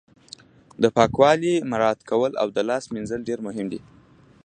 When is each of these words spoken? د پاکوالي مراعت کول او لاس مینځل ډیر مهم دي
د 0.81 0.83
پاکوالي 0.97 1.53
مراعت 1.71 1.99
کول 2.09 2.31
او 2.41 2.47
لاس 2.69 2.83
مینځل 2.93 3.21
ډیر 3.29 3.39
مهم 3.47 3.67
دي 3.71 3.79